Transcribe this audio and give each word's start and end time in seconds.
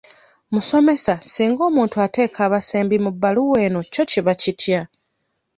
Musomesa 0.53 1.13
singa 1.31 1.61
omuntu 1.69 1.95
ateeka 2.05 2.39
abasembi 2.47 2.95
mu 3.03 3.09
bbaluwa 3.15 3.57
eno 3.67 3.79
kyo 3.93 4.03
kiba 4.11 4.33
kitya? 4.41 4.81